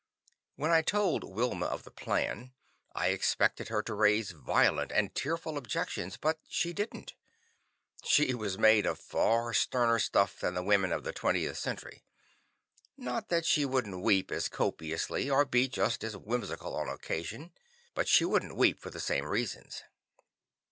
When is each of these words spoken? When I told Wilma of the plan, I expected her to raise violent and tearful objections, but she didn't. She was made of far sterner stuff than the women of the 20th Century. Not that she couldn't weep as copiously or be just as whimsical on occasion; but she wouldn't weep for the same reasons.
When 0.55 0.71
I 0.71 0.81
told 0.81 1.23
Wilma 1.23 1.67
of 1.67 1.83
the 1.83 1.91
plan, 1.91 2.53
I 2.95 3.09
expected 3.09 3.67
her 3.67 3.83
to 3.83 3.93
raise 3.93 4.31
violent 4.31 4.91
and 4.91 5.13
tearful 5.13 5.59
objections, 5.59 6.17
but 6.17 6.39
she 6.49 6.73
didn't. 6.73 7.13
She 8.03 8.33
was 8.33 8.57
made 8.57 8.87
of 8.87 8.97
far 8.97 9.53
sterner 9.53 9.99
stuff 9.99 10.39
than 10.39 10.55
the 10.55 10.63
women 10.63 10.91
of 10.91 11.03
the 11.03 11.13
20th 11.13 11.57
Century. 11.57 12.03
Not 12.97 13.29
that 13.29 13.45
she 13.45 13.63
couldn't 13.63 14.01
weep 14.01 14.31
as 14.31 14.49
copiously 14.49 15.29
or 15.29 15.45
be 15.45 15.67
just 15.67 16.03
as 16.03 16.17
whimsical 16.17 16.75
on 16.75 16.89
occasion; 16.89 17.51
but 17.93 18.07
she 18.07 18.25
wouldn't 18.25 18.55
weep 18.57 18.79
for 18.79 18.89
the 18.89 18.99
same 18.99 19.25
reasons. 19.25 19.83